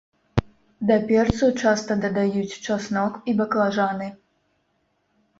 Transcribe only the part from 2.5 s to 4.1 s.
часнок і баклажаны.